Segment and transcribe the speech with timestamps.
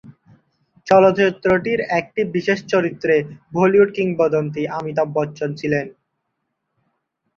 [0.87, 3.15] চলচ্চিত্রটির একটি বিশেষ চরিত্রে
[3.53, 5.85] বলিউড কিংবদন্তী অমিতাভ বচ্চন ছিলেন।